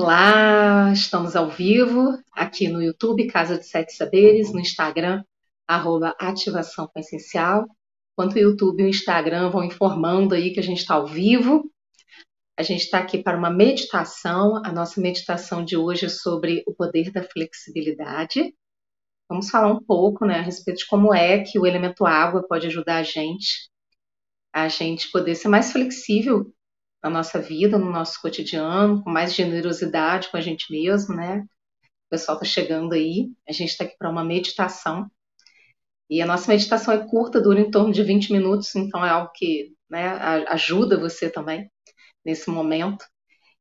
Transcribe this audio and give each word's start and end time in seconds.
Olá, 0.00 0.92
estamos 0.92 1.34
ao 1.34 1.50
vivo 1.50 2.22
aqui 2.30 2.68
no 2.68 2.80
YouTube, 2.80 3.26
Casa 3.26 3.58
de 3.58 3.66
Sete 3.66 3.92
Saberes, 3.92 4.52
no 4.52 4.60
Instagram, 4.60 5.24
arroba 5.66 6.14
Ativação 6.20 6.86
com 6.86 7.00
Essencial. 7.00 7.66
Enquanto 8.12 8.36
o 8.36 8.38
YouTube 8.38 8.80
e 8.80 8.86
o 8.86 8.88
Instagram 8.88 9.50
vão 9.50 9.64
informando 9.64 10.36
aí 10.36 10.52
que 10.52 10.60
a 10.60 10.62
gente 10.62 10.78
está 10.78 10.94
ao 10.94 11.04
vivo, 11.04 11.68
a 12.56 12.62
gente 12.62 12.82
está 12.82 13.00
aqui 13.00 13.20
para 13.20 13.36
uma 13.36 13.50
meditação. 13.50 14.64
A 14.64 14.70
nossa 14.72 15.00
meditação 15.00 15.64
de 15.64 15.76
hoje 15.76 16.06
é 16.06 16.08
sobre 16.08 16.62
o 16.64 16.72
poder 16.72 17.10
da 17.10 17.24
flexibilidade. 17.24 18.54
Vamos 19.28 19.50
falar 19.50 19.72
um 19.72 19.82
pouco 19.82 20.24
né, 20.24 20.38
a 20.38 20.42
respeito 20.42 20.78
de 20.78 20.86
como 20.86 21.12
é 21.12 21.42
que 21.42 21.58
o 21.58 21.66
elemento 21.66 22.06
água 22.06 22.46
pode 22.46 22.68
ajudar 22.68 22.98
a 22.98 23.02
gente 23.02 23.68
a 24.52 24.68
gente 24.68 25.10
poder 25.10 25.34
ser 25.34 25.48
mais 25.48 25.72
flexível 25.72 26.52
na 27.02 27.10
nossa 27.10 27.40
vida, 27.40 27.78
no 27.78 27.90
nosso 27.90 28.20
cotidiano, 28.20 29.02
com 29.02 29.10
mais 29.10 29.34
generosidade 29.34 30.30
com 30.30 30.36
a 30.36 30.40
gente 30.40 30.70
mesmo, 30.70 31.14
né? 31.14 31.44
O 32.06 32.10
pessoal 32.10 32.36
está 32.36 32.46
chegando 32.46 32.94
aí, 32.94 33.30
a 33.48 33.52
gente 33.52 33.70
está 33.70 33.84
aqui 33.84 33.96
para 33.98 34.10
uma 34.10 34.24
meditação. 34.24 35.10
E 36.10 36.22
a 36.22 36.26
nossa 36.26 36.50
meditação 36.50 36.94
é 36.94 37.06
curta, 37.06 37.40
dura 37.40 37.60
em 37.60 37.70
torno 37.70 37.92
de 37.92 38.02
20 38.02 38.32
minutos, 38.32 38.74
então 38.74 39.04
é 39.04 39.10
algo 39.10 39.30
que 39.34 39.74
né, 39.90 40.08
ajuda 40.48 40.98
você 40.98 41.28
também 41.28 41.70
nesse 42.24 42.50
momento. 42.50 43.04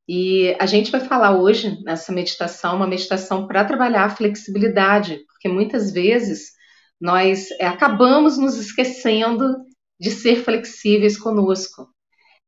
E 0.07 0.55
a 0.59 0.65
gente 0.65 0.89
vai 0.89 1.01
falar 1.01 1.37
hoje, 1.37 1.83
nessa 1.83 2.13
meditação, 2.13 2.77
uma 2.77 2.87
meditação 2.87 3.45
para 3.45 3.65
trabalhar 3.65 4.05
a 4.05 4.15
flexibilidade, 4.15 5.19
porque 5.27 5.49
muitas 5.49 5.91
vezes 5.91 6.51
nós 6.99 7.51
é, 7.59 7.67
acabamos 7.67 8.37
nos 8.37 8.55
esquecendo 8.55 9.55
de 9.99 10.11
ser 10.11 10.37
flexíveis 10.37 11.17
conosco. 11.17 11.89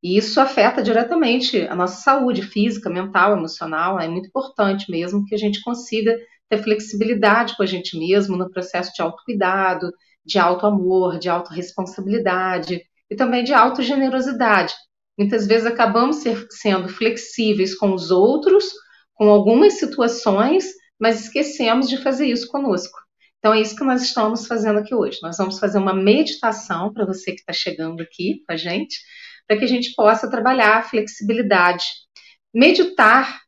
E 0.02 0.17
isso 0.17 0.39
afeta 0.39 0.81
diretamente 0.81 1.62
a 1.67 1.76
nossa 1.76 2.02
saúde 2.02 2.42
física, 2.42 2.89
mental, 2.89 3.33
emocional. 3.33 4.00
É 4.00 4.08
muito 4.08 4.28
importante 4.28 4.89
mesmo 4.89 5.25
que 5.25 5.36
a 5.36 5.38
gente 5.38 5.61
consiga 5.61 6.17
ter 6.50 6.64
flexibilidade 6.64 7.56
com 7.56 7.64
a 7.64 7.66
gente 7.66 7.97
mesmo 7.97 8.38
no 8.38 8.50
processo 8.50 8.91
de 8.94 9.02
autocuidado, 9.02 9.91
de 10.25 10.39
auto-amor, 10.39 11.19
de 11.19 11.30
autorresponsabilidade 11.30 12.81
e 13.09 13.16
também 13.16 13.44
de 13.44 13.53
autogenerosidade. 13.53 14.73
Muitas 15.17 15.45
vezes 15.45 15.67
acabamos 15.67 16.17
ser, 16.17 16.47
sendo 16.50 16.88
flexíveis 16.88 17.75
com 17.75 17.94
os 17.94 18.09
outros, 18.09 18.72
com 19.13 19.30
algumas 19.30 19.73
situações, 19.73 20.66
mas 20.97 21.25
esquecemos 21.25 21.89
de 21.89 21.97
fazer 21.97 22.28
isso 22.28 22.47
conosco. 22.47 22.97
Então 23.39 23.53
é 23.53 23.61
isso 23.61 23.75
que 23.75 23.84
nós 23.84 24.02
estamos 24.02 24.47
fazendo 24.47 24.80
aqui 24.80 24.95
hoje. 24.95 25.19
Nós 25.22 25.38
vamos 25.38 25.59
fazer 25.59 25.78
uma 25.78 25.94
meditação 25.94 26.94
para 26.94 27.06
você 27.06 27.31
que 27.31 27.39
está 27.39 27.53
chegando 27.53 28.02
aqui 28.02 28.44
com 28.45 28.53
a 28.53 28.58
gente 28.58 28.97
para 29.50 29.58
que 29.58 29.66
a 29.66 29.67
gente 29.67 29.95
possa 29.95 30.30
trabalhar 30.30 30.78
a 30.78 30.83
flexibilidade. 30.83 31.86
Meditar 32.53 33.42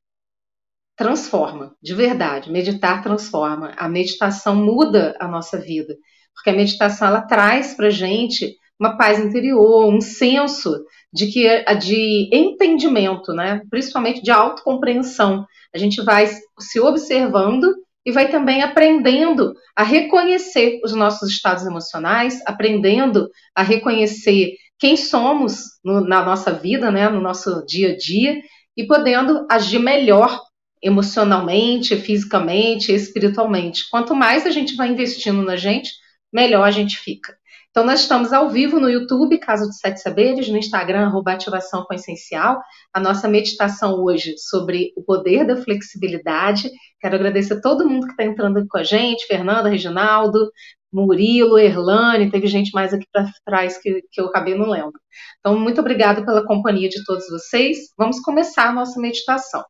transforma, 0.98 1.76
de 1.80 1.94
verdade. 1.94 2.52
Meditar 2.52 3.04
transforma. 3.04 3.74
A 3.78 3.88
meditação 3.88 4.56
muda 4.56 5.16
a 5.20 5.28
nossa 5.28 5.60
vida, 5.60 5.96
porque 6.34 6.50
a 6.50 6.54
meditação 6.54 7.08
ela 7.08 7.22
traz 7.22 7.76
para 7.76 7.92
gente 7.92 8.56
uma 8.80 8.98
paz 8.98 9.20
interior, 9.20 9.94
um 9.94 10.02
senso 10.02 10.84
de 11.14 11.28
que 11.28 11.48
de 11.76 12.30
entendimento, 12.34 13.32
né? 13.32 13.62
Principalmente 13.70 14.24
de 14.24 14.32
autocompreensão. 14.32 15.46
A 15.74 15.78
gente 15.78 16.02
vai 16.04 16.26
se 16.26 16.80
observando 16.80 17.76
e 18.04 18.12
vai 18.12 18.32
também 18.32 18.64
aprendendo 18.64 19.54
a 19.76 19.84
reconhecer 19.84 20.80
os 20.84 20.94
nossos 20.94 21.30
estados 21.30 21.64
emocionais, 21.64 22.42
aprendendo 22.48 23.30
a 23.54 23.62
reconhecer 23.62 24.56
quem 24.82 24.98
somos 24.98 25.80
no, 25.86 26.02
na 26.02 26.26
nossa 26.26 26.52
vida, 26.52 26.90
né, 26.90 27.08
no 27.08 27.22
nosso 27.22 27.64
dia 27.68 27.92
a 27.92 27.96
dia, 27.96 28.42
e 28.76 28.88
podendo 28.88 29.46
agir 29.48 29.78
melhor 29.78 30.42
emocionalmente, 30.82 31.96
fisicamente, 31.96 32.92
espiritualmente. 32.92 33.88
Quanto 33.92 34.16
mais 34.16 34.48
a 34.48 34.50
gente 34.50 34.76
vai 34.76 34.90
investindo 34.90 35.44
na 35.44 35.56
gente, 35.56 35.92
melhor 36.34 36.64
a 36.64 36.72
gente 36.72 36.98
fica. 36.98 37.38
Então, 37.70 37.86
nós 37.86 38.02
estamos 38.02 38.34
ao 38.34 38.50
vivo 38.50 38.80
no 38.80 38.90
YouTube, 38.90 39.38
Caso 39.38 39.70
de 39.70 39.78
Sete 39.78 40.02
Saberes, 40.02 40.50
no 40.50 40.58
Instagram, 40.58 41.06
arroba 41.06 41.32
ativação 41.32 41.86
com 41.86 41.94
essencial. 41.94 42.60
A 42.92 43.00
nossa 43.00 43.30
meditação 43.30 44.04
hoje 44.04 44.34
sobre 44.38 44.92
o 44.98 45.04
poder 45.04 45.46
da 45.46 45.56
flexibilidade. 45.56 46.70
Quero 47.00 47.16
agradecer 47.16 47.54
a 47.54 47.62
todo 47.62 47.88
mundo 47.88 48.08
que 48.08 48.14
está 48.14 48.26
entrando 48.26 48.58
aqui 48.58 48.68
com 48.68 48.78
a 48.78 48.84
gente, 48.84 49.26
Fernanda, 49.26 49.70
Reginaldo, 49.70 50.52
Murilo, 50.92 51.58
Erlane, 51.58 52.30
teve 52.30 52.48
gente 52.48 52.72
mais 52.74 52.94
aqui 52.94 53.06
para 53.12 53.32
trás 53.46 53.78
que, 53.78 54.02
que 54.12 54.20
eu 54.20 54.26
acabei 54.28 54.56
não 54.56 54.70
lendo. 54.70 54.94
Então, 55.40 55.58
muito 55.58 55.80
obrigada 55.80 56.26
pela 56.26 56.46
companhia 56.46 56.90
de 56.90 57.04
todos 57.06 57.28
vocês. 57.30 57.78
Vamos 57.98 58.20
começar 58.20 58.70
a 58.70 58.74
nossa 58.74 59.00
meditação. 59.00 59.62
O 59.62 59.66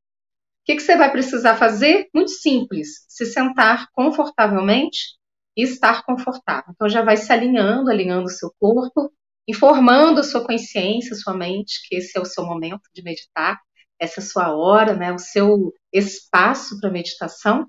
que, 0.65 0.75
que 0.75 0.81
você 0.81 0.95
vai 0.95 1.11
precisar 1.11 1.55
fazer? 1.55 2.07
Muito 2.13 2.31
simples: 2.31 3.05
se 3.07 3.25
sentar 3.25 3.87
confortavelmente 3.93 5.15
e 5.55 5.63
estar 5.63 6.03
confortável. 6.03 6.71
Então, 6.73 6.89
já 6.89 7.03
vai 7.03 7.17
se 7.17 7.31
alinhando, 7.31 7.89
alinhando 7.91 8.25
o 8.25 8.31
seu 8.31 8.51
corpo, 8.59 9.11
informando 9.47 10.21
a 10.21 10.23
sua 10.23 10.45
consciência, 10.45 11.15
sua 11.15 11.33
mente, 11.35 11.81
que 11.87 11.95
esse 11.95 12.17
é 12.17 12.21
o 12.21 12.25
seu 12.25 12.45
momento 12.45 12.89
de 12.93 13.03
meditar, 13.03 13.59
essa 13.99 14.19
é 14.19 14.23
a 14.23 14.25
sua 14.25 14.55
hora, 14.55 14.95
né, 14.95 15.11
o 15.11 15.19
seu 15.19 15.73
espaço 15.93 16.79
para 16.79 16.89
meditação 16.89 17.67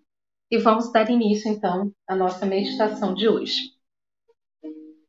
e 0.52 0.58
vamos 0.58 0.92
dar 0.92 1.08
início 1.08 1.50
então 1.50 1.90
à 2.06 2.14
nossa 2.14 2.44
meditação 2.44 3.14
de 3.14 3.26
hoje. 3.26 3.72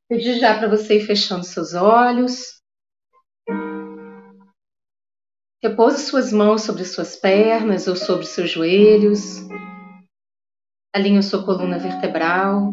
Pedir 0.07 0.39
já 0.39 0.57
para 0.57 0.69
você 0.69 0.95
ir 0.95 1.05
fechando 1.05 1.43
seus 1.43 1.73
olhos. 1.73 2.61
Repouse 5.61 6.05
suas 6.05 6.31
mãos 6.31 6.61
sobre 6.61 6.85
suas 6.85 7.17
pernas 7.17 7.87
ou 7.89 7.95
sobre 7.97 8.25
seus 8.25 8.51
joelhos. 8.51 9.45
Alinhe 10.95 11.21
sua 11.21 11.43
coluna 11.43 11.77
vertebral. 11.77 12.71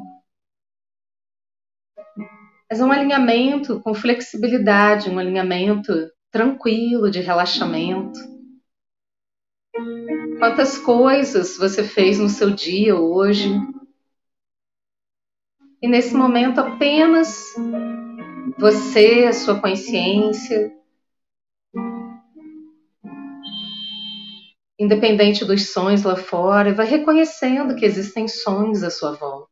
Faz 2.68 2.80
um 2.80 2.92
alinhamento 2.92 3.80
com 3.80 3.92
flexibilidade, 3.94 5.10
um 5.10 5.18
alinhamento 5.18 5.92
tranquilo 6.30 7.10
de 7.10 7.18
relaxamento. 7.18 8.39
Quantas 10.38 10.78
coisas 10.78 11.58
você 11.58 11.84
fez 11.84 12.18
no 12.18 12.28
seu 12.28 12.50
dia 12.50 12.96
hoje? 12.96 13.50
E 15.82 15.86
nesse 15.86 16.14
momento 16.14 16.60
apenas 16.60 17.44
você, 18.58 19.26
a 19.28 19.32
sua 19.32 19.60
consciência, 19.60 20.72
independente 24.78 25.44
dos 25.44 25.70
sons 25.70 26.02
lá 26.04 26.16
fora, 26.16 26.72
vai 26.72 26.86
reconhecendo 26.86 27.76
que 27.76 27.84
existem 27.84 28.26
sons 28.26 28.82
à 28.82 28.88
sua 28.90 29.12
volta. 29.12 29.50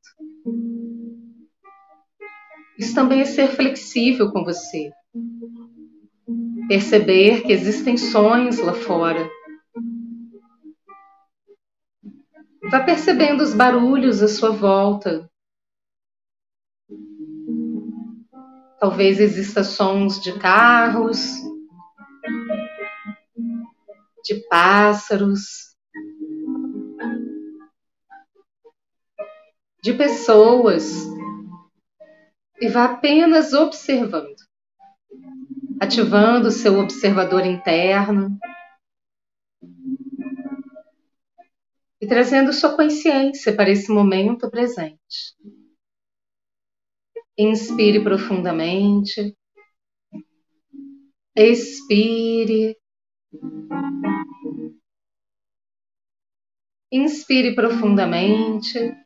Isso 2.79 2.95
também 2.95 3.21
é 3.21 3.25
ser 3.27 3.49
flexível 3.49 4.33
com 4.33 4.43
você. 4.43 4.91
Perceber 6.67 7.43
que 7.43 7.53
existem 7.53 7.99
sons 7.99 8.59
lá 8.59 8.73
fora 8.73 9.29
Vá 12.71 12.81
percebendo 12.81 13.43
os 13.43 13.55
barulhos 13.55 14.23
à 14.23 14.29
sua 14.29 14.51
volta. 14.51 15.31
Talvez 18.79 19.19
exista 19.19 19.65
sons 19.65 20.21
de 20.21 20.39
carros, 20.39 21.19
de 24.23 24.35
pássaros, 24.51 25.75
de 29.83 29.95
pessoas. 29.95 31.07
E 32.61 32.69
vá 32.69 32.85
apenas 32.85 33.55
observando, 33.55 34.37
ativando 35.81 36.49
o 36.49 36.53
seu 36.53 36.79
observador 36.79 37.47
interno. 37.47 38.39
E 42.01 42.07
trazendo 42.07 42.53
sua 42.53 42.77
consciência 42.77 43.55
para 43.55 43.71
esse 43.71 43.91
momento 43.91 44.51
presente. 44.51 45.35
Inspire 47.37 48.03
profundamente. 48.03 49.37
Expire. 51.37 52.77
Inspire 56.91 57.55
profundamente. 57.55 58.97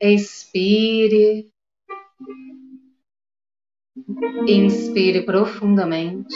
Expire. 0.00 1.52
Inspire 4.48 5.24
profundamente. 5.24 6.34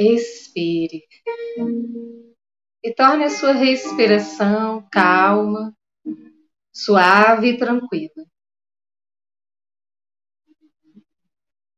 Expire. 0.00 1.02
E 2.82 2.94
torne 2.94 3.24
a 3.24 3.30
sua 3.30 3.52
respiração 3.52 4.88
calma, 4.90 5.74
suave 6.72 7.50
e 7.50 7.58
tranquila. 7.58 8.24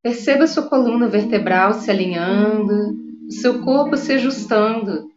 Perceba 0.01 0.47
sua 0.47 0.69
coluna 0.69 1.09
vertebral 1.09 1.75
se 1.75 1.91
alinhando, 1.91 2.97
seu 3.29 3.61
corpo 3.65 3.97
se 3.97 4.13
ajustando 4.13 5.11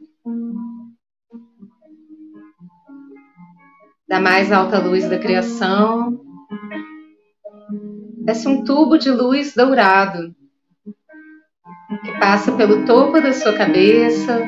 da 4.07 4.19
mais 4.19 4.51
alta 4.51 4.79
luz 4.79 5.07
da 5.09 5.19
criação, 5.19 6.23
desce 8.23 8.47
um 8.47 8.63
tubo 8.63 8.97
de 8.97 9.11
luz 9.11 9.53
dourado 9.53 10.35
que 12.03 12.19
passa 12.19 12.55
pelo 12.55 12.85
topo 12.85 13.21
da 13.21 13.31
sua 13.31 13.57
cabeça, 13.57 14.39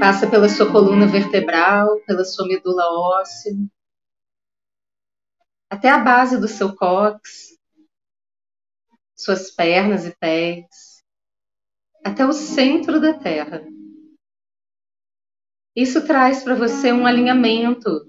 passa 0.00 0.28
pela 0.28 0.48
sua 0.48 0.70
coluna 0.70 1.06
vertebral, 1.06 2.00
pela 2.06 2.24
sua 2.24 2.46
medula 2.46 2.84
óssea, 3.20 3.52
até 5.68 5.90
a 5.90 5.98
base 5.98 6.38
do 6.38 6.48
seu 6.48 6.74
cóccix, 6.74 7.58
suas 9.14 9.50
pernas 9.50 10.06
e 10.06 10.16
pés, 10.16 11.02
até 12.04 12.24
o 12.24 12.32
centro 12.32 13.00
da 13.00 13.14
Terra. 13.14 13.66
Isso 15.74 16.06
traz 16.06 16.42
para 16.42 16.54
você 16.54 16.92
um 16.92 17.06
alinhamento 17.06 18.08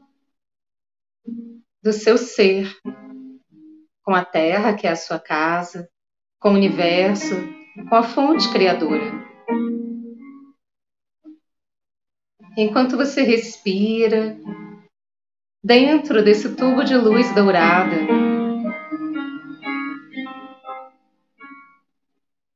do 1.82 1.92
seu 1.92 2.18
ser 2.18 2.70
com 4.08 4.16
a 4.16 4.24
Terra, 4.24 4.74
que 4.74 4.88
é 4.88 4.92
a 4.92 4.96
sua 4.96 5.20
casa, 5.20 5.90
com 6.40 6.52
o 6.52 6.54
universo, 6.54 7.36
com 7.90 7.94
a 7.94 8.04
fonte 8.04 8.50
criadora. 8.54 9.04
Enquanto 12.58 12.96
você 12.96 13.24
respira, 13.24 14.38
dentro 15.62 16.24
desse 16.24 16.56
tubo 16.56 16.86
de 16.86 16.96
luz 16.96 17.36
dourada, 17.36 17.98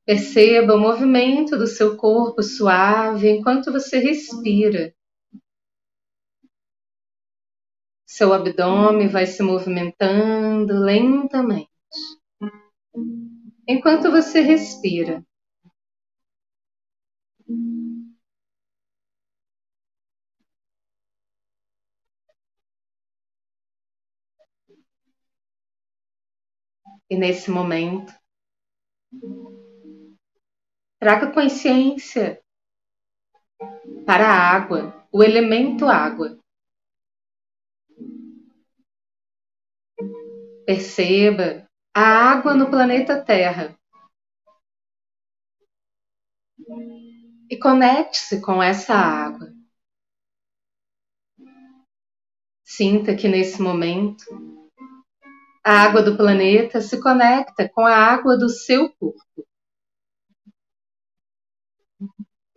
perceba 0.06 0.74
o 0.74 0.80
movimento 0.80 1.58
do 1.58 1.66
seu 1.66 1.98
corpo 1.98 2.42
suave 2.42 3.28
enquanto 3.28 3.70
você 3.70 3.98
respira. 3.98 4.94
Seu 8.14 8.34
abdômen 8.34 9.08
vai 9.08 9.24
se 9.24 9.42
movimentando 9.42 10.74
lentamente. 10.74 11.70
Enquanto 13.66 14.10
você 14.10 14.42
respira. 14.42 15.24
E 27.08 27.16
nesse 27.16 27.50
momento, 27.50 28.12
traga 31.00 31.32
consciência 31.32 32.42
para 34.04 34.26
a 34.26 34.54
água, 34.54 35.06
o 35.10 35.22
elemento 35.22 35.86
água. 35.86 36.41
Perceba 40.64 41.68
a 41.94 42.00
água 42.00 42.54
no 42.54 42.70
planeta 42.70 43.22
Terra. 43.22 43.76
E 47.50 47.56
conecte-se 47.58 48.40
com 48.40 48.62
essa 48.62 48.94
água. 48.94 49.52
Sinta 52.64 53.14
que 53.14 53.28
nesse 53.28 53.60
momento 53.60 54.24
a 55.64 55.82
água 55.82 56.02
do 56.02 56.16
planeta 56.16 56.80
se 56.80 57.00
conecta 57.00 57.68
com 57.68 57.84
a 57.84 57.94
água 57.94 58.36
do 58.36 58.48
seu 58.48 58.90
corpo. 58.94 59.46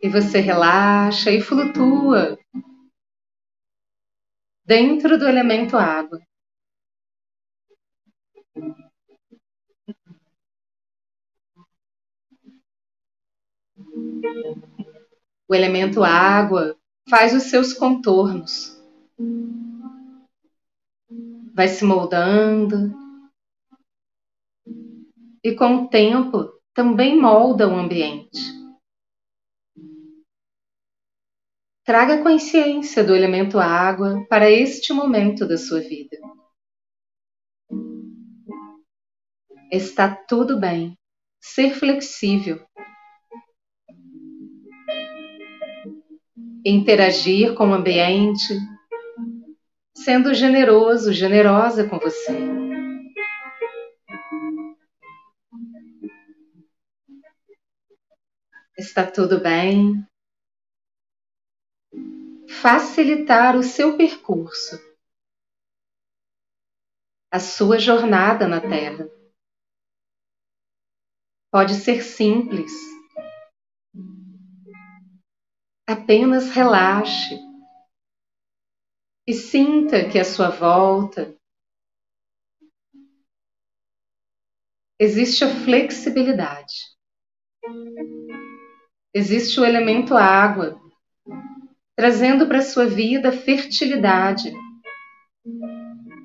E 0.01 0.09
você 0.09 0.39
relaxa 0.39 1.31
e 1.31 1.41
flutua 1.41 2.37
dentro 4.63 5.17
do 5.17 5.27
elemento 5.27 5.77
água. 5.77 6.19
O 15.47 15.53
elemento 15.53 16.03
água 16.03 16.75
faz 17.09 17.33
os 17.33 17.43
seus 17.43 17.73
contornos, 17.73 18.81
vai 21.53 21.67
se 21.67 21.85
moldando 21.85 22.93
e 25.43 25.53
com 25.55 25.75
o 25.75 25.87
tempo 25.87 26.51
também 26.73 27.19
molda 27.19 27.69
o 27.69 27.75
ambiente. 27.75 28.55
Traga 31.85 32.23
consciência 32.23 33.03
do 33.03 33.15
elemento 33.15 33.59
água 33.59 34.25
para 34.27 34.49
este 34.49 34.91
momento 34.91 35.47
da 35.47 35.55
sua 35.55 35.79
vida. 35.79 36.17
Está 39.71 40.15
tudo 40.15 40.59
bem. 40.59 40.97
Ser 41.39 41.75
flexível. 41.75 42.65
Interagir 46.65 47.53
com 47.53 47.69
o 47.69 47.73
ambiente, 47.75 48.57
sendo 49.95 50.33
generoso, 50.33 51.13
generosa 51.13 51.87
com 51.87 51.99
você. 51.99 52.35
Está 58.75 59.09
tudo 59.09 59.39
bem. 59.39 60.03
Facilitar 62.49 63.55
o 63.55 63.61
seu 63.61 63.95
percurso, 63.95 64.79
a 67.31 67.39
sua 67.39 67.77
jornada 67.77 68.47
na 68.47 68.59
Terra 68.59 69.07
pode 71.51 71.75
ser 71.75 72.01
simples. 72.01 72.94
Apenas 75.87 76.49
relaxe 76.49 77.39
e 79.27 79.33
sinta 79.33 80.09
que 80.09 80.17
à 80.17 80.25
sua 80.25 80.49
volta 80.49 81.35
existe 84.99 85.43
a 85.43 85.63
flexibilidade. 85.63 86.73
Existe 89.13 89.59
o 89.59 89.65
elemento 89.65 90.15
água, 90.15 90.81
trazendo 91.95 92.47
para 92.47 92.57
a 92.57 92.63
sua 92.63 92.87
vida 92.87 93.31
fertilidade. 93.31 94.51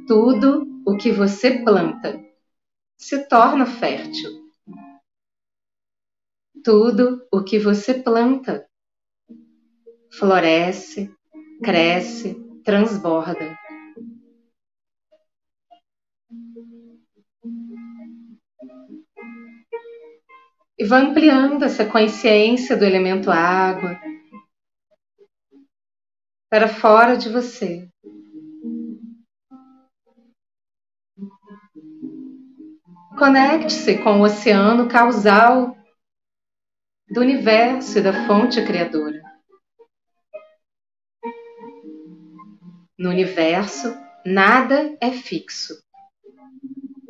Tudo 0.08 0.82
o 0.86 0.96
que 0.96 1.12
você 1.12 1.62
planta 1.62 2.18
se 2.96 3.28
torna 3.28 3.66
fértil. 3.66 4.40
Tudo 6.64 7.26
o 7.30 7.44
que 7.44 7.58
você 7.58 7.94
planta 7.94 8.69
floresce, 10.12 11.14
cresce, 11.62 12.34
transborda. 12.64 13.58
E 20.78 20.84
vá 20.86 20.98
ampliando 20.98 21.62
essa 21.62 21.84
consciência 21.84 22.76
do 22.76 22.84
elemento 22.84 23.30
água 23.30 24.00
para 26.50 26.66
fora 26.66 27.16
de 27.16 27.28
você. 27.28 27.88
Conecte-se 33.18 33.98
com 33.98 34.20
o 34.20 34.22
oceano 34.22 34.88
causal 34.88 35.76
do 37.10 37.20
universo 37.20 37.98
e 37.98 38.02
da 38.02 38.26
fonte 38.26 38.64
criadora. 38.64 39.19
No 43.00 43.08
universo, 43.08 43.96
nada 44.26 44.94
é 45.00 45.10
fixo. 45.10 45.82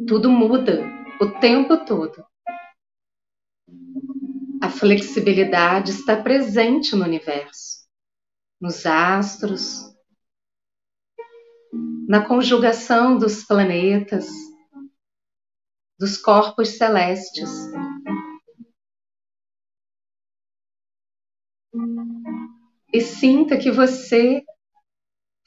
Tudo 0.06 0.30
muda 0.30 0.84
o 1.20 1.40
tempo 1.40 1.84
todo. 1.84 2.24
A 4.62 4.68
flexibilidade 4.68 5.90
está 5.90 6.22
presente 6.22 6.94
no 6.94 7.04
universo, 7.04 7.88
nos 8.60 8.86
astros, 8.86 9.92
na 12.06 12.24
conjugação 12.24 13.18
dos 13.18 13.42
planetas, 13.42 14.28
dos 15.98 16.16
corpos 16.16 16.68
celestes. 16.68 17.50
e 22.92 23.00
sinta 23.00 23.56
que 23.56 23.70
você 23.70 24.44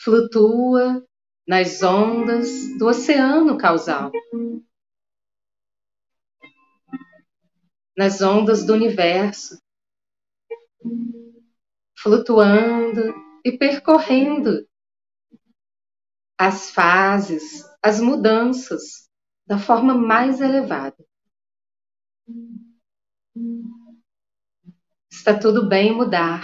flutua 0.03 1.05
nas 1.47 1.81
ondas 1.83 2.77
do 2.77 2.87
oceano 2.87 3.57
causal. 3.57 4.11
nas 7.95 8.21
ondas 8.21 8.65
do 8.65 8.73
universo, 8.73 9.61
flutuando 11.97 13.13
e 13.45 13.57
percorrendo 13.57 14.67
as 16.37 16.71
fases, 16.71 17.63
as 17.81 17.99
mudanças 17.99 19.09
da 19.45 19.57
forma 19.57 19.93
mais 19.93 20.41
elevada. 20.41 21.05
Está 25.11 25.37
tudo 25.39 25.67
bem 25.69 25.95
mudar. 25.95 26.41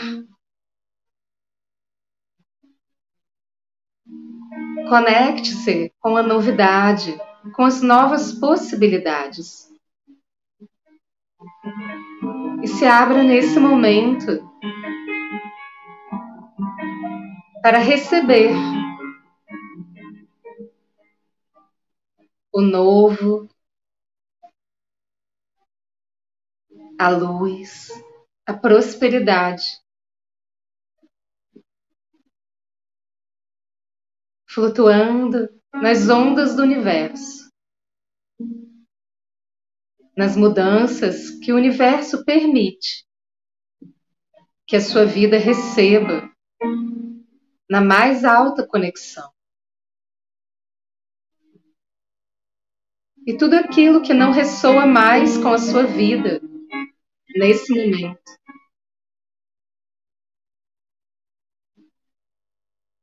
Conecte-se 4.89 5.93
com 6.00 6.17
a 6.17 6.24
novidade, 6.24 7.15
com 7.53 7.63
as 7.63 7.79
novas 7.79 8.34
possibilidades. 8.34 9.69
E 12.63 12.67
se 12.67 12.86
abra 12.86 13.22
nesse 13.22 13.60
momento 13.60 14.43
para 17.62 17.77
receber 17.77 18.51
o 22.51 22.60
novo, 22.60 23.48
a 26.98 27.10
luz, 27.10 27.89
a 28.43 28.53
prosperidade. 28.53 29.63
Flutuando 34.51 35.47
nas 35.73 36.09
ondas 36.09 36.55
do 36.55 36.63
universo, 36.63 37.49
nas 40.17 40.35
mudanças 40.35 41.29
que 41.39 41.53
o 41.53 41.55
universo 41.55 42.25
permite 42.25 43.05
que 44.67 44.75
a 44.75 44.81
sua 44.81 45.05
vida 45.05 45.37
receba 45.37 46.31
na 47.69 47.79
mais 47.79 48.25
alta 48.25 48.65
conexão. 48.67 49.31
E 53.25 53.37
tudo 53.37 53.53
aquilo 53.53 54.01
que 54.01 54.13
não 54.13 54.31
ressoa 54.31 54.85
mais 54.87 55.37
com 55.37 55.49
a 55.49 55.59
sua 55.59 55.83
vida 55.83 56.41
nesse 57.35 57.71
momento 57.71 58.38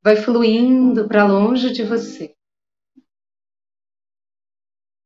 vai 0.07 0.15
fluindo 0.15 1.05
para 1.05 1.27
longe 1.27 1.69
de 1.69 1.83
você. 1.83 2.33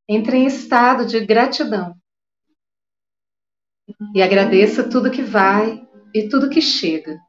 Entre 0.07 0.37
em 0.37 0.45
estado 0.45 1.07
de 1.07 1.25
gratidão 1.25 1.99
e 4.13 4.21
agradeça 4.21 4.87
tudo 4.87 5.09
que 5.09 5.23
vai 5.23 5.81
e 6.13 6.29
tudo 6.29 6.51
que 6.51 6.61
chega. 6.61 7.19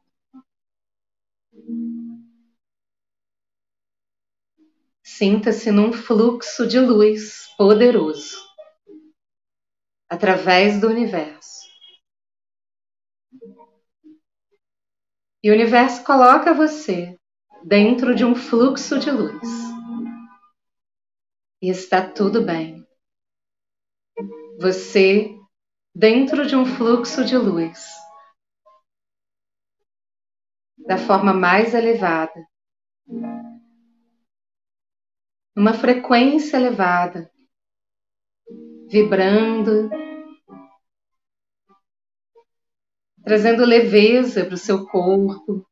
Sinta-se 5.03 5.71
num 5.71 5.91
fluxo 5.91 6.67
de 6.67 6.79
luz 6.79 7.47
poderoso 7.57 8.37
através 10.07 10.79
do 10.79 10.89
universo. 10.89 11.63
E 15.41 15.49
o 15.49 15.53
universo 15.53 16.03
coloca 16.03 16.53
você 16.53 17.17
dentro 17.65 18.13
de 18.13 18.25
um 18.25 18.35
fluxo 18.35 18.99
de 18.99 19.09
luz. 19.09 19.49
E 21.61 21.69
está 21.69 22.05
tudo 22.09 22.43
bem. 22.43 22.85
Você 24.59 25.35
dentro 25.95 26.45
de 26.45 26.55
um 26.55 26.65
fluxo 26.65 27.23
de 27.23 27.37
luz, 27.37 27.85
da 30.77 30.97
forma 30.97 31.33
mais 31.33 31.73
elevada, 31.73 32.47
numa 35.55 35.73
frequência 35.73 36.57
elevada, 36.57 37.31
vibrando, 38.89 39.89
trazendo 43.23 43.63
leveza 43.63 44.45
para 44.45 44.55
o 44.55 44.57
seu 44.57 44.85
corpo, 44.87 45.65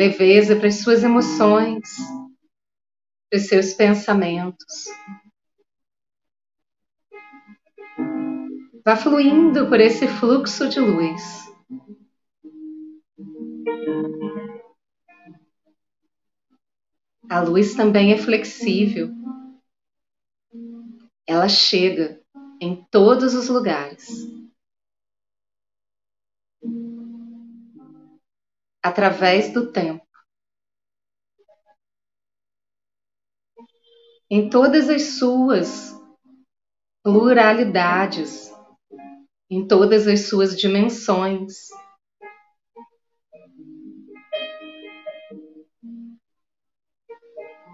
leveza 0.00 0.56
para 0.56 0.68
as 0.68 0.76
suas 0.76 1.02
emoções, 1.02 1.86
para 3.28 3.38
os 3.38 3.46
seus 3.48 3.74
pensamentos. 3.74 4.86
Vá 8.82 8.96
fluindo 8.96 9.68
por 9.68 9.78
esse 9.78 10.08
fluxo 10.08 10.70
de 10.70 10.80
luz. 10.80 11.52
A 17.28 17.40
luz 17.40 17.74
também 17.74 18.14
é 18.14 18.16
flexível. 18.16 19.10
Ela 21.26 21.46
chega 21.46 22.18
em 22.58 22.74
todos 22.90 23.34
os 23.34 23.50
lugares. 23.50 24.08
Através 28.82 29.52
do 29.52 29.70
tempo. 29.72 30.06
Em 34.30 34.48
todas 34.48 34.88
as 34.88 35.18
suas 35.18 35.92
pluralidades, 37.02 38.52
em 39.50 39.66
todas 39.66 40.06
as 40.06 40.28
suas 40.28 40.56
dimensões. 40.56 41.68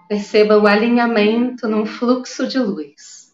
Perceba 0.08 0.56
o 0.56 0.66
alinhamento 0.66 1.68
num 1.68 1.84
fluxo 1.84 2.46
de 2.46 2.58
luz 2.58 3.26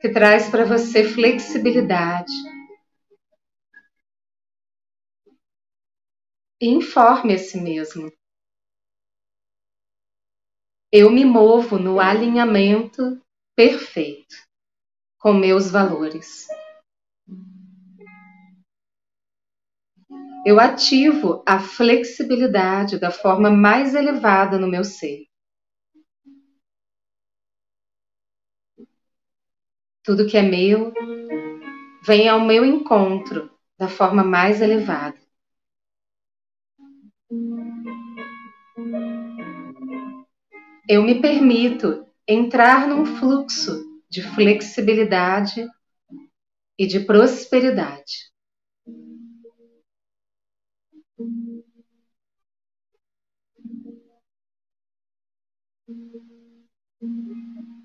que 0.00 0.08
traz 0.08 0.48
para 0.48 0.64
você 0.64 1.04
flexibilidade 1.04 2.32
informe 6.64 7.34
a 7.34 7.38
si 7.38 7.60
mesmo. 7.60 8.12
Eu 10.92 11.10
me 11.10 11.24
movo 11.24 11.76
no 11.76 11.98
alinhamento 11.98 13.20
perfeito 13.56 14.36
com 15.18 15.32
meus 15.32 15.70
valores. 15.70 16.46
Eu 20.46 20.60
ativo 20.60 21.42
a 21.46 21.58
flexibilidade 21.58 22.98
da 22.98 23.10
forma 23.10 23.50
mais 23.50 23.94
elevada 23.94 24.58
no 24.58 24.68
meu 24.68 24.84
ser. 24.84 25.26
Tudo 30.04 30.26
que 30.26 30.36
é 30.36 30.42
meu 30.42 30.92
vem 32.04 32.28
ao 32.28 32.40
meu 32.40 32.64
encontro 32.64 33.50
da 33.78 33.88
forma 33.88 34.22
mais 34.24 34.60
elevada. 34.60 35.21
Eu 40.88 41.02
me 41.02 41.20
permito 41.20 42.06
entrar 42.26 42.88
num 42.88 43.06
fluxo 43.06 44.02
de 44.10 44.22
flexibilidade 44.34 45.66
e 46.78 46.86
de 46.86 47.00
prosperidade. 47.00 48.32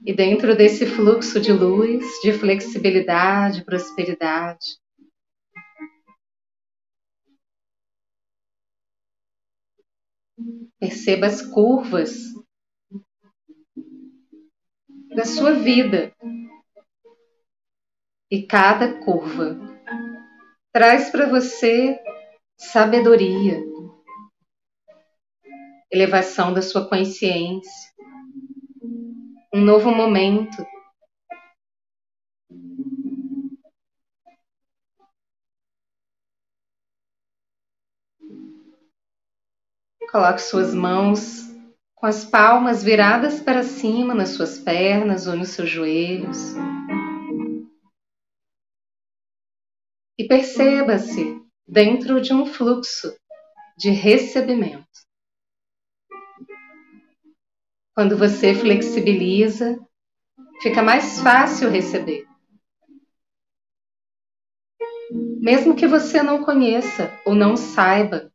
E 0.06 0.13
dentro 0.13 0.56
desse 0.56 0.86
fluxo 0.86 1.39
de 1.39 1.51
luz, 1.51 2.06
de 2.22 2.32
flexibilidade, 2.34 3.63
prosperidade, 3.66 4.80
Perceba 10.80 11.25
as 11.25 11.42
curvas 11.42 12.12
da 15.17 15.25
sua 15.25 15.51
vida. 15.53 16.13
E 18.29 18.45
cada 18.45 19.03
curva 19.03 19.57
traz 20.71 21.09
para 21.09 21.27
você 21.27 22.00
sabedoria, 22.55 23.59
elevação 25.91 26.53
da 26.53 26.62
sua 26.62 26.88
consciência, 26.88 27.91
um 29.51 29.62
novo 29.62 29.89
momento. 29.89 30.63
Coloque 40.12 40.41
suas 40.43 40.75
mãos 40.75 41.57
com 41.98 42.06
as 42.06 42.24
palmas 42.24 42.84
viradas 42.84 43.42
para 43.42 43.63
cima 43.63 44.13
nas 44.13 44.30
suas 44.30 44.60
pernas 44.60 45.25
ou 45.25 45.36
nos 45.36 45.50
seus 45.50 45.68
joelhos. 45.68 46.38
E 50.16 50.27
perceba-se 50.27 51.42
dentro 51.68 52.22
de 52.22 52.34
um 52.34 52.46
fluxo 52.46 53.16
de 53.75 53.89
recebimento. 53.89 54.88
Quando 57.96 58.16
você 58.16 58.54
flexibiliza, 58.54 59.80
fica 60.62 60.84
mais 60.84 61.20
fácil 61.20 61.68
receber. 61.68 62.27
Mesmo 65.42 65.75
que 65.75 65.88
você 65.88 66.22
não 66.22 66.44
conheça 66.44 67.12
ou 67.25 67.34
não 67.34 67.58
saiba 67.58 68.32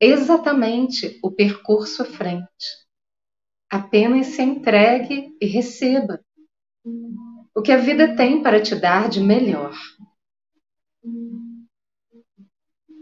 exatamente 0.00 1.18
o 1.22 1.30
percurso 1.30 2.02
à 2.02 2.04
frente. 2.04 2.86
Apenas 3.70 4.28
se 4.28 4.42
entregue 4.42 5.36
e 5.40 5.46
receba 5.46 6.20
o 7.54 7.62
que 7.62 7.72
a 7.72 7.78
vida 7.78 8.14
tem 8.14 8.42
para 8.42 8.60
te 8.60 8.74
dar 8.74 9.08
de 9.08 9.20
melhor. 9.20 9.74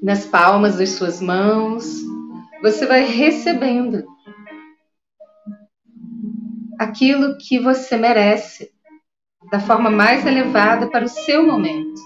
Nas 0.02 0.24
palmas 0.24 0.78
das 0.78 0.90
suas 0.90 1.20
mãos, 1.20 1.84
você 2.62 2.86
vai 2.86 3.04
recebendo 3.04 4.04
aquilo 6.78 7.36
que 7.38 7.58
você 7.58 7.96
merece, 7.96 8.72
da 9.50 9.60
forma 9.60 9.90
mais 9.90 10.24
elevada 10.24 10.88
para 10.88 11.04
o 11.04 11.08
seu 11.08 11.46
momento. 11.46 12.00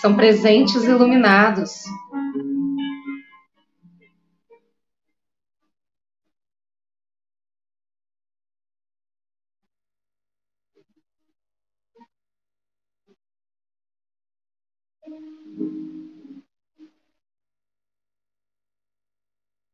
São 0.00 0.14
presentes 0.14 0.84
iluminados 0.84 1.84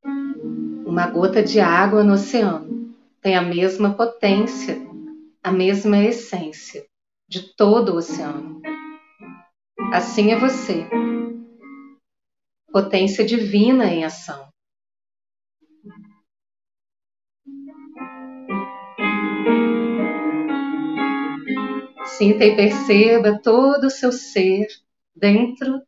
Uma 0.05 1.07
gota 1.07 1.43
de 1.43 1.61
água 1.61 2.05
no 2.05 2.13
oceano 2.13 2.95
tem 3.23 3.37
a 3.37 3.43
mesma 3.43 3.95
potência, 3.95 4.77
a 5.43 5.51
mesma 5.51 5.99
essência 5.99 6.85
de 7.27 7.55
todo 7.55 7.93
o 7.93 7.97
oceano. 7.97 8.61
Assim 9.93 10.31
é 10.33 10.39
você. 10.39 10.87
Potência 12.71 13.25
divina 13.25 13.87
em 13.87 14.05
ação. 14.05 14.49
Sinta 22.05 22.45
e 22.45 22.55
perceba 22.55 23.41
todo 23.43 23.85
o 23.85 23.91
seu 23.91 24.13
ser 24.13 24.67
dentro 25.17 25.83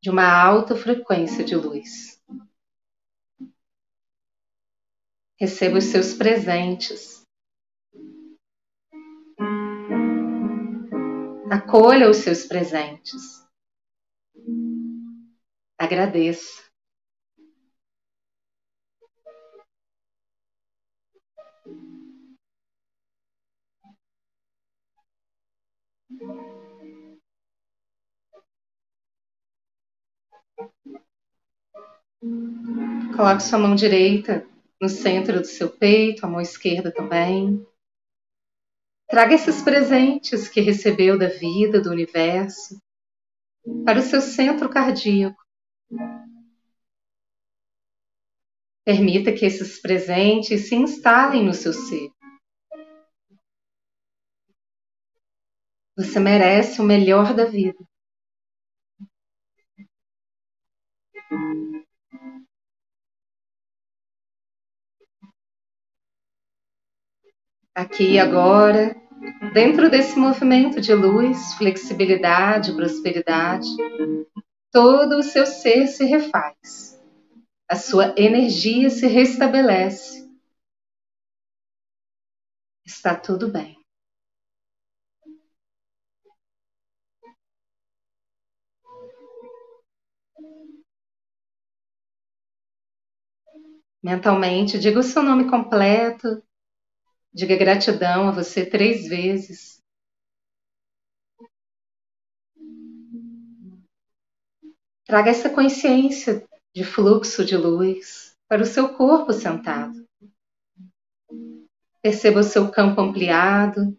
de 0.00 0.08
uma 0.08 0.24
alta 0.24 0.76
frequência 0.76 1.44
de 1.44 1.56
luz. 1.56 2.17
Receba 5.40 5.78
os 5.78 5.84
seus 5.84 6.14
presentes. 6.14 7.22
Acolha 11.48 12.10
os 12.10 12.16
seus 12.16 12.44
presentes. 12.44 13.46
Agradeça. 15.78 16.66
Coloque 33.16 33.42
sua 33.42 33.58
mão 33.58 33.76
direita 33.76 34.44
no 34.80 34.88
centro 34.88 35.40
do 35.40 35.46
seu 35.46 35.68
peito, 35.70 36.24
a 36.24 36.28
mão 36.28 36.40
esquerda 36.40 36.92
também. 36.92 37.66
Traga 39.08 39.34
esses 39.34 39.62
presentes 39.62 40.48
que 40.48 40.60
recebeu 40.60 41.18
da 41.18 41.28
vida, 41.28 41.80
do 41.80 41.90
universo, 41.90 42.80
para 43.84 43.98
o 43.98 44.02
seu 44.02 44.20
centro 44.20 44.68
cardíaco. 44.68 45.42
Permita 48.84 49.32
que 49.32 49.44
esses 49.44 49.80
presentes 49.80 50.68
se 50.68 50.74
instalem 50.74 51.44
no 51.44 51.54
seu 51.54 51.72
ser. 51.72 52.10
Você 55.96 56.20
merece 56.20 56.80
o 56.80 56.84
melhor 56.84 57.34
da 57.34 57.44
vida. 57.44 57.78
Aqui 67.78 68.14
e 68.14 68.18
agora, 68.18 68.96
dentro 69.54 69.88
desse 69.88 70.18
movimento 70.18 70.80
de 70.80 70.92
luz, 70.92 71.54
flexibilidade, 71.54 72.74
prosperidade, 72.74 73.68
todo 74.72 75.18
o 75.18 75.22
seu 75.22 75.46
ser 75.46 75.86
se 75.86 76.04
refaz, 76.04 77.00
a 77.70 77.76
sua 77.76 78.14
energia 78.16 78.90
se 78.90 79.06
restabelece. 79.06 80.28
Está 82.84 83.14
tudo 83.14 83.48
bem. 83.48 83.78
Mentalmente, 94.02 94.80
diga 94.80 94.98
o 94.98 95.02
seu 95.02 95.22
nome 95.22 95.48
completo, 95.48 96.42
Diga 97.32 97.56
gratidão 97.56 98.28
a 98.28 98.32
você 98.32 98.64
três 98.64 99.06
vezes. 99.06 99.82
Traga 105.04 105.30
essa 105.30 105.48
consciência 105.48 106.46
de 106.74 106.84
fluxo 106.84 107.44
de 107.44 107.56
luz 107.56 108.36
para 108.48 108.62
o 108.62 108.66
seu 108.66 108.94
corpo 108.94 109.32
sentado. 109.32 110.06
Perceba 112.02 112.40
o 112.40 112.44
seu 112.44 112.70
campo 112.70 113.00
ampliado. 113.00 113.96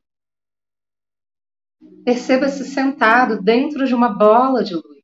Perceba-se 2.05 2.65
sentado 2.65 3.41
dentro 3.41 3.85
de 3.85 3.93
uma 3.93 4.09
bola 4.09 4.63
de 4.63 4.75
luz. 4.75 4.98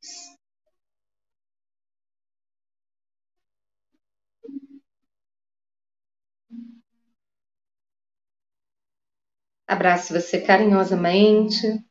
Abrace 9.66 10.12
você 10.12 10.40
carinhosamente. 10.40 11.84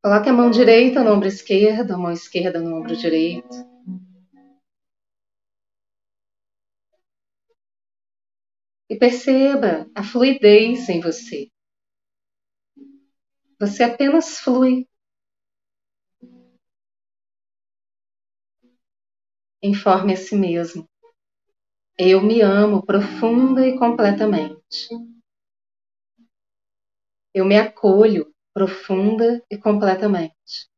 Coloque 0.00 0.28
a 0.28 0.32
mão 0.32 0.50
direita 0.50 1.02
no 1.02 1.12
ombro 1.12 1.26
esquerdo, 1.26 1.94
a 1.94 1.98
mão 1.98 2.12
esquerda 2.12 2.60
no 2.60 2.76
ombro 2.76 2.96
direito. 2.96 3.56
E 8.88 8.96
perceba 8.96 9.90
a 9.94 10.04
fluidez 10.04 10.88
em 10.88 11.00
você. 11.00 11.48
Você 13.58 13.82
apenas 13.82 14.38
flui. 14.38 14.86
Informe 19.62 20.12
a 20.12 20.16
si 20.16 20.36
mesmo. 20.36 20.86
Eu 21.98 22.20
me 22.20 22.40
amo 22.42 22.84
profunda 22.84 23.66
e 23.66 23.78
completamente. 23.78 24.88
Eu 27.34 27.44
me 27.44 27.58
acolho 27.58 28.32
profunda 28.54 29.44
e 29.50 29.58
completamente. 29.58 30.70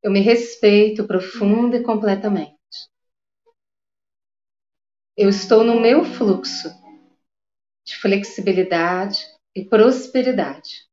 Eu 0.00 0.12
me 0.12 0.20
respeito 0.20 1.04
profunda 1.04 1.76
e 1.76 1.82
completamente. 1.82 2.54
Eu 5.16 5.28
estou 5.28 5.64
no 5.64 5.80
meu 5.80 6.04
fluxo 6.04 6.68
de 7.84 7.96
flexibilidade 7.96 9.26
e 9.52 9.64
prosperidade. 9.64 10.86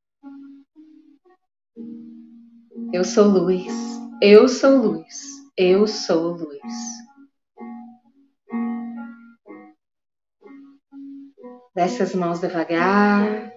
Eu 2.91 3.03
sou 3.03 3.27
luz, 3.27 3.71
eu 4.19 4.47
sou 4.47 4.77
luz, 4.77 5.21
eu 5.55 5.85
sou 5.85 6.37
luz. 6.37 6.73
Desce 11.75 12.03
as 12.03 12.13
mãos 12.13 12.39
devagar. 12.39 13.51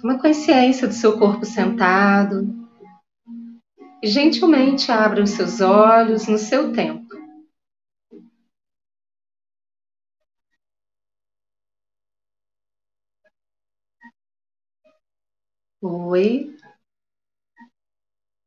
Toma 0.00 0.20
consciência 0.20 0.88
do 0.88 0.94
seu 0.94 1.18
corpo 1.18 1.44
sentado. 1.44 2.60
e 4.02 4.08
gentilmente 4.08 4.90
abra 4.90 5.22
os 5.22 5.30
seus 5.30 5.60
olhos 5.60 6.26
no 6.26 6.36
seu 6.38 6.72
tempo. 6.72 7.14
Oi. 15.80 16.56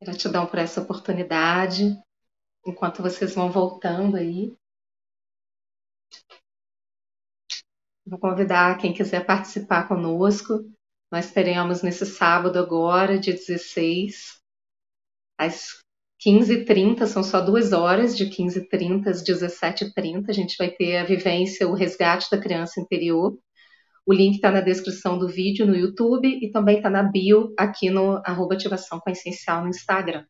Gratidão 0.01 0.45
por 0.47 0.59
essa 0.59 0.81
oportunidade. 0.81 1.97
Enquanto 2.65 3.01
vocês 3.01 3.35
vão 3.35 3.51
voltando 3.51 4.17
aí. 4.17 4.55
Vou 8.05 8.19
convidar 8.19 8.77
quem 8.77 8.93
quiser 8.93 9.25
participar 9.25 9.87
conosco. 9.87 10.59
Nós 11.11 11.31
teremos 11.31 11.81
nesse 11.81 12.05
sábado 12.05 12.59
agora, 12.59 13.17
dia 13.17 13.33
16, 13.33 14.39
às 15.39 15.69
15h30, 16.25 17.07
são 17.07 17.23
só 17.23 17.41
duas 17.41 17.73
horas, 17.73 18.15
de 18.15 18.25
15h30 18.25 19.07
às 19.07 19.23
17h30. 19.23 20.29
A 20.29 20.33
gente 20.33 20.55
vai 20.57 20.69
ter 20.69 20.97
a 20.97 21.03
vivência, 21.03 21.67
o 21.67 21.73
resgate 21.73 22.29
da 22.29 22.39
criança 22.39 22.79
interior. 22.79 23.37
O 24.05 24.13
link 24.13 24.35
está 24.35 24.51
na 24.51 24.61
descrição 24.61 25.17
do 25.17 25.27
vídeo 25.27 25.65
no 25.65 25.75
YouTube 25.75 26.27
e 26.27 26.51
também 26.51 26.77
está 26.77 26.91
na 26.91 27.01
bio 27.01 27.53
aqui 27.57 27.89
no 27.89 28.21
arroba 28.23 28.53
ativação 28.53 29.01
no 29.63 29.69
Instagram. 29.69 30.25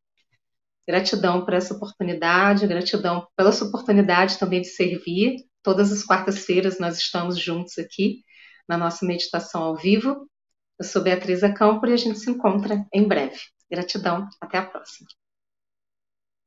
Gratidão 0.88 1.44
por 1.44 1.54
essa 1.54 1.74
oportunidade, 1.74 2.68
gratidão 2.68 3.28
pela 3.36 3.52
sua 3.52 3.68
oportunidade 3.68 4.40
também 4.40 4.62
de 4.62 4.68
servir. 4.68 5.44
Todas 5.66 5.92
as 5.92 6.04
quartas-feiras 6.04 6.78
nós 6.78 7.00
estamos 7.00 7.40
juntos 7.40 7.80
aqui 7.80 8.24
na 8.70 8.78
nossa 8.78 9.04
meditação 9.04 9.64
ao 9.64 9.76
vivo. 9.76 10.30
Eu 10.78 10.86
sou 10.86 11.02
Beatriz 11.02 11.44
Acampo 11.44 11.88
e 11.88 11.94
a 11.94 11.98
gente 11.98 12.20
se 12.20 12.30
encontra 12.30 12.86
em 12.94 13.08
breve. 13.08 13.40
Gratidão, 13.68 14.30
até 14.40 14.60
a 14.60 14.66
próxima. 14.68 15.08